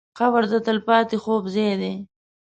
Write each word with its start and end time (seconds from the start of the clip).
قبر 0.19 0.43
د 0.51 0.53
تل 0.65 0.77
پاتې 0.87 1.15
خوب 1.23 1.43
ځای 1.53 1.73
دی. 1.81 1.93